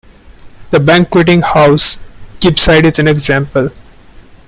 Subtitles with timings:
[0.71, 1.99] The Banqueting House,
[2.39, 3.69] Gibside is an example.